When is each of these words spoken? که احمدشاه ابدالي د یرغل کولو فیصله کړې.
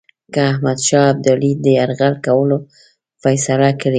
که 0.33 0.39
احمدشاه 0.51 1.05
ابدالي 1.13 1.51
د 1.63 1.65
یرغل 1.77 2.13
کولو 2.25 2.57
فیصله 3.21 3.69
کړې. 3.81 3.89